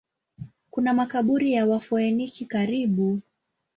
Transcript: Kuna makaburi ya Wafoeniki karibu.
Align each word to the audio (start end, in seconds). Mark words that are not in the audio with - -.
Kuna 0.71 0.93
makaburi 0.93 1.53
ya 1.53 1.65
Wafoeniki 1.65 2.45
karibu. 2.45 3.21